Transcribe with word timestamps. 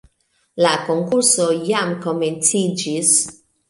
La 0.65 0.71
konkurso 0.87 1.47
jam 1.69 1.95
komenciĝis 2.09 3.19